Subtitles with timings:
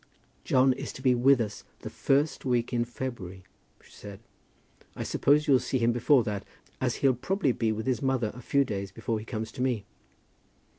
[0.43, 3.43] "John is to be with us the first week in February,"
[3.83, 4.19] she said.
[4.95, 6.43] "I suppose you'll see him before that,
[6.81, 9.85] as he'll probably be with his mother a few days before he comes to me."